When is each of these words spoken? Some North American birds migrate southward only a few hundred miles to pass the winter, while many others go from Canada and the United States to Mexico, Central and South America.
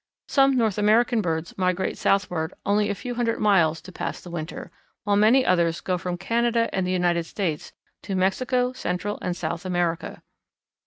Some 0.27 0.57
North 0.57 0.79
American 0.79 1.21
birds 1.21 1.55
migrate 1.59 1.95
southward 1.95 2.55
only 2.65 2.89
a 2.89 2.95
few 2.95 3.13
hundred 3.13 3.39
miles 3.39 3.81
to 3.81 3.91
pass 3.91 4.19
the 4.19 4.31
winter, 4.31 4.71
while 5.03 5.15
many 5.15 5.45
others 5.45 5.79
go 5.79 5.99
from 5.99 6.17
Canada 6.17 6.67
and 6.73 6.87
the 6.87 6.91
United 6.91 7.25
States 7.27 7.71
to 8.01 8.15
Mexico, 8.15 8.73
Central 8.73 9.19
and 9.21 9.37
South 9.37 9.63
America. 9.63 10.23